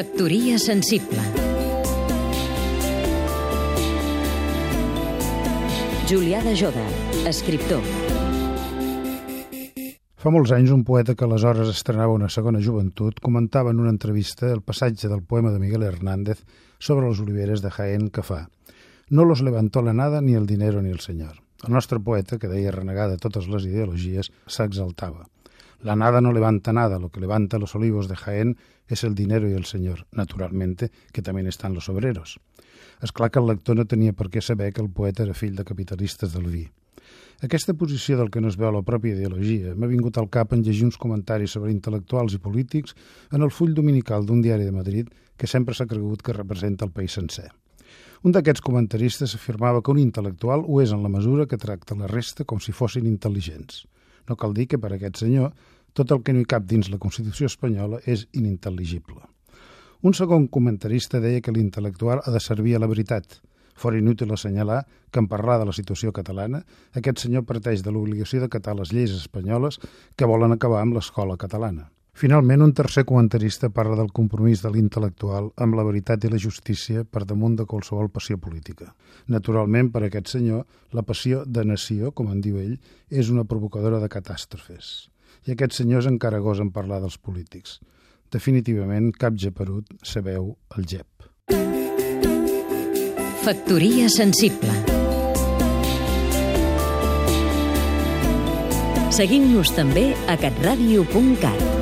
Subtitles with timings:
[0.00, 1.20] Factoria sensible
[6.08, 6.84] Julià de Joda,
[7.28, 7.82] escriptor
[10.16, 14.48] Fa molts anys, un poeta que aleshores estrenava una segona joventut comentava en una entrevista
[14.48, 16.40] el passatge del poema de Miguel Hernández
[16.78, 18.46] sobre les oliveres de Jaén que fa
[19.10, 21.42] «No los levantó la nada, ni el dinero, ni el señor».
[21.66, 25.28] El nostre poeta, que deia renegar de totes les ideologies, s'exaltava.
[25.82, 29.48] La nada no levanta nada, lo que levanta los olivos de Jaén es el dinero
[29.48, 32.38] y el señor, naturalmente, que también están los obreros.
[33.00, 35.56] És clar que el lector no tenia per què saber que el poeta era fill
[35.56, 36.66] de capitalistes del vi.
[37.40, 40.60] Aquesta posició del que no es veu la pròpia ideologia m'ha vingut al cap en
[40.66, 42.92] llegir uns comentaris sobre intel·lectuals i polítics
[43.32, 45.08] en el full dominical d'un diari de Madrid
[45.40, 47.48] que sempre s'ha cregut que representa el país sencer.
[48.20, 52.10] Un d'aquests comentaristes afirmava que un intel·lectual ho és en la mesura que tracta la
[52.10, 53.86] resta com si fossin intel·ligents.
[54.30, 55.50] No cal dir que per aquest senyor
[55.98, 59.18] tot el que no hi cap dins la Constitució espanyola és inintel·ligible.
[60.06, 63.40] Un segon comentarista deia que l'intel·lectual ha de servir a la veritat,
[63.80, 66.58] Fora inútil assenyalar que en parlar de la situació catalana,
[66.92, 69.80] aquest senyor parteix de l'obligació d'acatar les lleis espanyoles
[70.20, 71.86] que volen acabar amb l'escola catalana.
[72.20, 77.00] Finalment, un tercer comentarista parla del compromís de l'intel·lectual amb la veritat i la justícia
[77.08, 78.90] per damunt de qualsevol passió política.
[79.32, 82.76] Naturalment, per aquest senyor, la passió de nació, com en diu ell,
[83.08, 85.08] és una provocadora de catàstrofes.
[85.48, 87.78] I aquests senyors encara gosen parlar dels polítics.
[88.28, 91.08] Definitivament, cap geperut sabeu el gep.
[93.48, 94.76] Factoria sensible
[99.08, 101.79] Seguim-nos també a catradio.cat